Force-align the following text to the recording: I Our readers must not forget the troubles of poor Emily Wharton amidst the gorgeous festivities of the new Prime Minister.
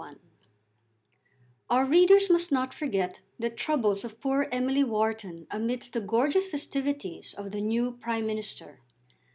I 0.03 0.13
Our 1.69 1.85
readers 1.85 2.27
must 2.27 2.51
not 2.51 2.73
forget 2.73 3.21
the 3.37 3.51
troubles 3.51 4.03
of 4.03 4.19
poor 4.19 4.47
Emily 4.51 4.83
Wharton 4.83 5.45
amidst 5.51 5.93
the 5.93 6.01
gorgeous 6.01 6.47
festivities 6.47 7.35
of 7.35 7.51
the 7.51 7.61
new 7.61 7.91
Prime 7.91 8.25
Minister. 8.25 8.79